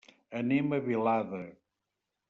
[0.39, 1.45] Anem a Vilada.